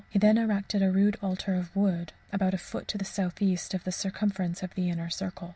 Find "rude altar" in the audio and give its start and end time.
0.91-1.53